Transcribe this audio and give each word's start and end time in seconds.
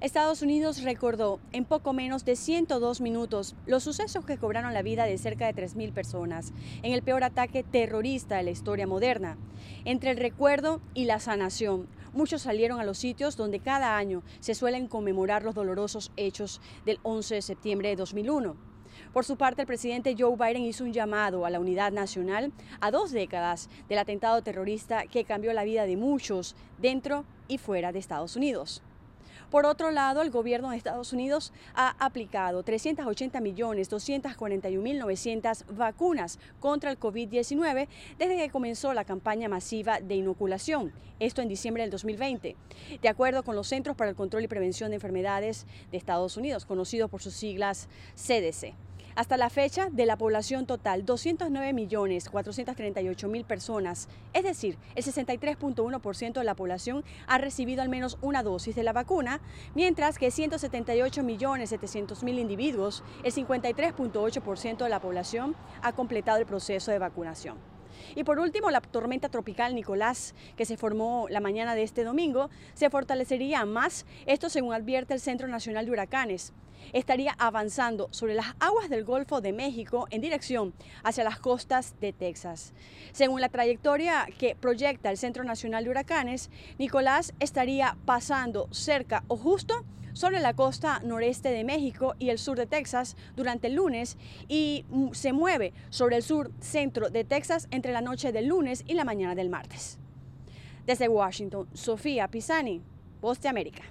Estados 0.00 0.42
Unidos 0.42 0.82
recordó 0.82 1.40
en 1.52 1.64
poco 1.64 1.92
menos 1.92 2.24
de 2.24 2.36
102 2.36 3.00
minutos 3.00 3.54
los 3.64 3.84
sucesos 3.84 4.24
que 4.24 4.36
cobraron 4.36 4.74
la 4.74 4.82
vida 4.82 5.04
de 5.04 5.16
cerca 5.18 5.50
de 5.50 5.54
3.000 5.54 5.92
personas 5.92 6.52
en 6.82 6.92
el 6.92 7.02
peor 7.02 7.22
ataque 7.22 7.62
terrorista 7.62 8.36
de 8.36 8.42
la 8.42 8.50
historia 8.50 8.86
moderna. 8.86 9.38
Entre 9.84 10.10
el 10.10 10.16
recuerdo 10.16 10.80
y 10.94 11.04
la 11.04 11.20
sanación, 11.20 11.86
muchos 12.12 12.42
salieron 12.42 12.80
a 12.80 12.84
los 12.84 12.98
sitios 12.98 13.36
donde 13.36 13.60
cada 13.60 13.96
año 13.96 14.22
se 14.40 14.54
suelen 14.54 14.88
conmemorar 14.88 15.44
los 15.44 15.54
dolorosos 15.54 16.10
hechos 16.16 16.60
del 16.84 16.98
11 17.02 17.36
de 17.36 17.42
septiembre 17.42 17.88
de 17.88 17.96
2001. 17.96 18.56
Por 19.12 19.24
su 19.24 19.36
parte, 19.36 19.62
el 19.62 19.66
presidente 19.66 20.16
Joe 20.18 20.36
Biden 20.36 20.64
hizo 20.64 20.84
un 20.84 20.92
llamado 20.92 21.46
a 21.46 21.50
la 21.50 21.60
unidad 21.60 21.92
nacional 21.92 22.52
a 22.80 22.90
dos 22.90 23.12
décadas 23.12 23.70
del 23.88 23.98
atentado 23.98 24.42
terrorista 24.42 25.06
que 25.06 25.24
cambió 25.24 25.52
la 25.52 25.64
vida 25.64 25.86
de 25.86 25.96
muchos 25.96 26.56
dentro 26.78 27.24
y 27.48 27.58
fuera 27.58 27.92
de 27.92 28.00
Estados 28.00 28.36
Unidos. 28.36 28.82
Por 29.54 29.66
otro 29.66 29.92
lado, 29.92 30.20
el 30.22 30.32
gobierno 30.32 30.70
de 30.70 30.76
Estados 30.76 31.12
Unidos 31.12 31.52
ha 31.76 31.90
aplicado 32.04 32.64
380 32.64 33.40
millones 33.40 33.88
241 33.88 34.82
mil 34.82 34.98
900 34.98 35.66
vacunas 35.76 36.40
contra 36.58 36.90
el 36.90 36.98
COVID-19 36.98 37.86
desde 38.18 38.36
que 38.36 38.50
comenzó 38.50 38.92
la 38.94 39.04
campaña 39.04 39.48
masiva 39.48 40.00
de 40.00 40.16
inoculación, 40.16 40.92
esto 41.20 41.40
en 41.40 41.46
diciembre 41.46 41.84
del 41.84 41.92
2020, 41.92 42.56
de 43.00 43.08
acuerdo 43.08 43.44
con 43.44 43.54
los 43.54 43.68
Centros 43.68 43.96
para 43.96 44.10
el 44.10 44.16
Control 44.16 44.42
y 44.42 44.48
Prevención 44.48 44.90
de 44.90 44.96
Enfermedades 44.96 45.66
de 45.92 45.98
Estados 45.98 46.36
Unidos, 46.36 46.66
conocidos 46.66 47.08
por 47.08 47.22
sus 47.22 47.34
siglas 47.34 47.88
CDC. 48.16 48.74
Hasta 49.16 49.36
la 49.36 49.48
fecha, 49.48 49.90
de 49.90 50.06
la 50.06 50.16
población 50.16 50.66
total, 50.66 51.06
209.438.000 51.06 53.44
personas, 53.44 54.08
es 54.32 54.42
decir, 54.42 54.76
el 54.96 55.04
63.1% 55.04 56.32
de 56.32 56.44
la 56.44 56.56
población 56.56 57.04
ha 57.28 57.38
recibido 57.38 57.82
al 57.82 57.88
menos 57.88 58.18
una 58.22 58.42
dosis 58.42 58.74
de 58.74 58.82
la 58.82 58.92
vacuna, 58.92 59.40
mientras 59.76 60.18
que 60.18 60.26
178.700.000 60.28 62.40
individuos, 62.40 63.04
el 63.22 63.32
53.8% 63.32 64.78
de 64.78 64.88
la 64.88 65.00
población, 65.00 65.54
ha 65.82 65.92
completado 65.92 66.38
el 66.38 66.46
proceso 66.46 66.90
de 66.90 66.98
vacunación. 66.98 67.73
Y 68.14 68.24
por 68.24 68.38
último, 68.38 68.70
la 68.70 68.80
tormenta 68.80 69.28
tropical 69.28 69.74
Nicolás, 69.74 70.34
que 70.56 70.64
se 70.64 70.76
formó 70.76 71.26
la 71.30 71.40
mañana 71.40 71.74
de 71.74 71.82
este 71.82 72.04
domingo, 72.04 72.50
se 72.74 72.90
fortalecería 72.90 73.64
más, 73.64 74.06
esto 74.26 74.48
según 74.48 74.74
advierte 74.74 75.14
el 75.14 75.20
Centro 75.20 75.48
Nacional 75.48 75.86
de 75.86 75.92
Huracanes. 75.92 76.52
Estaría 76.92 77.34
avanzando 77.38 78.08
sobre 78.10 78.34
las 78.34 78.54
aguas 78.60 78.90
del 78.90 79.04
Golfo 79.04 79.40
de 79.40 79.52
México 79.52 80.06
en 80.10 80.20
dirección 80.20 80.74
hacia 81.02 81.24
las 81.24 81.38
costas 81.38 81.94
de 82.00 82.12
Texas. 82.12 82.74
Según 83.12 83.40
la 83.40 83.48
trayectoria 83.48 84.26
que 84.38 84.54
proyecta 84.54 85.10
el 85.10 85.16
Centro 85.16 85.44
Nacional 85.44 85.84
de 85.84 85.90
Huracanes, 85.90 86.50
Nicolás 86.78 87.32
estaría 87.40 87.96
pasando 88.04 88.68
cerca 88.70 89.24
o 89.28 89.36
justo 89.36 89.84
sobre 90.14 90.40
la 90.40 90.54
costa 90.54 91.00
noreste 91.04 91.50
de 91.50 91.64
México 91.64 92.14
y 92.18 92.30
el 92.30 92.38
sur 92.38 92.56
de 92.56 92.66
Texas 92.66 93.16
durante 93.36 93.66
el 93.66 93.74
lunes 93.74 94.16
y 94.48 94.86
se 95.12 95.34
mueve 95.34 95.74
sobre 95.90 96.16
el 96.16 96.22
sur 96.22 96.50
centro 96.60 97.10
de 97.10 97.24
Texas 97.24 97.68
entre 97.70 97.92
la 97.92 98.00
noche 98.00 98.32
del 98.32 98.46
lunes 98.46 98.84
y 98.86 98.94
la 98.94 99.04
mañana 99.04 99.34
del 99.34 99.50
martes. 99.50 99.98
Desde 100.86 101.08
Washington, 101.08 101.68
Sofía 101.74 102.28
Pisani, 102.28 102.80
Voz 103.20 103.40
de 103.40 103.48
América. 103.48 103.82